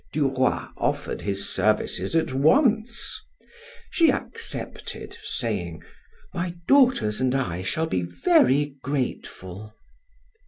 Du 0.13 0.27
Roy 0.29 0.63
offered 0.77 1.21
his 1.21 1.47
services 1.47 2.15
at 2.15 2.33
once. 2.33 3.21
She 3.91 4.09
accepted, 4.11 5.15
saying: 5.21 5.83
"My 6.33 6.55
daughters 6.67 7.21
and 7.21 7.35
I 7.35 7.61
shall 7.61 7.85
be 7.85 8.01
very 8.01 8.77
grateful." 8.81 9.75